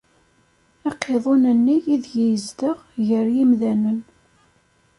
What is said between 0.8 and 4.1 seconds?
Aqiḍun-nni ideg izdeɣ gar yimdanen.